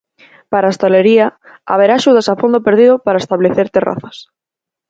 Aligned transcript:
Para 0.51 0.65
a 0.67 0.71
hostalería 0.71 1.25
haberá 1.71 1.93
axudas 1.95 2.27
a 2.27 2.35
fondo 2.41 2.63
perdido 2.67 2.93
para 3.05 3.21
establecer 3.23 3.67
terrazas. 3.75 4.17